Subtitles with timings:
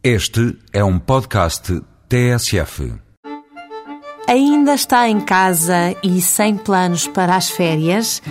[0.00, 2.94] Este é um podcast TSF.
[4.28, 8.22] Ainda está em casa e sem planos para as férias?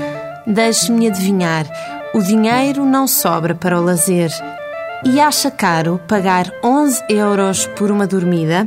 [0.47, 1.65] Deixe-me adivinhar:
[2.13, 4.31] o dinheiro não sobra para o lazer.
[5.03, 8.65] E acha caro pagar 11 euros por uma dormida?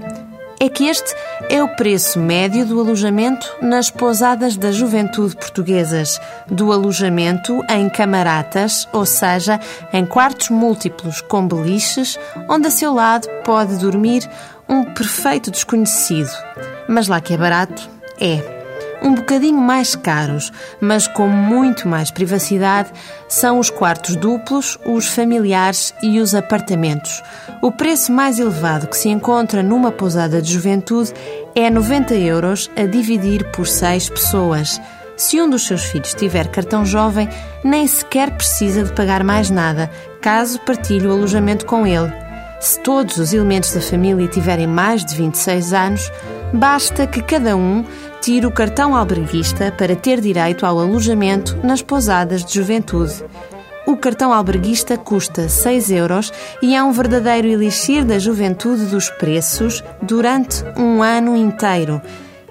[0.63, 1.15] É que este
[1.49, 8.87] é o preço médio do alojamento nas pousadas da juventude portuguesas, do alojamento em camaratas,
[8.93, 9.59] ou seja,
[9.91, 14.29] em quartos múltiplos com beliches, onde a seu lado pode dormir
[14.69, 16.31] um perfeito desconhecido.
[16.87, 17.89] Mas lá que é barato,
[18.21, 18.60] é
[19.03, 22.91] um bocadinho mais caros, mas com muito mais privacidade,
[23.29, 27.23] são os quartos duplos, os familiares e os apartamentos.
[27.63, 31.13] O preço mais elevado que se encontra numa pousada de juventude
[31.55, 34.81] é 90 euros a dividir por seis pessoas.
[35.17, 37.29] Se um dos seus filhos tiver cartão jovem,
[37.63, 42.11] nem sequer precisa de pagar mais nada, caso partilhe o alojamento com ele.
[42.61, 46.13] Se todos os elementos da família tiverem mais de 26 anos,
[46.53, 47.85] basta que cada um
[48.21, 53.25] tire o cartão alberguista para ter direito ao alojamento nas pousadas de juventude.
[53.87, 59.83] O cartão alberguista custa 6 euros e é um verdadeiro elixir da juventude dos preços
[60.03, 62.01] durante um ano inteiro.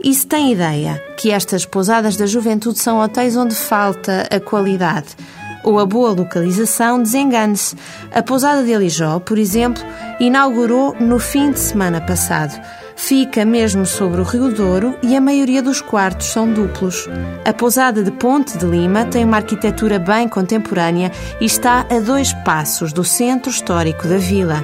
[0.03, 5.15] E se tem ideia que estas pousadas da juventude são hotéis onde falta a qualidade
[5.63, 7.75] ou a boa localização, desengane-se.
[8.11, 9.83] A pousada de Elijó, por exemplo,
[10.19, 12.59] inaugurou no fim de semana passado.
[13.01, 17.07] Fica mesmo sobre o Rio Douro e a maioria dos quartos são duplos.
[17.45, 22.33] A pousada de Ponte de Lima tem uma arquitetura bem contemporânea e está a dois
[22.43, 24.63] passos do centro histórico da vila.